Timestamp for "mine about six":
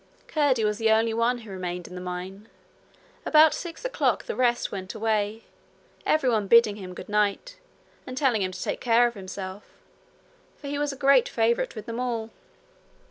2.01-3.85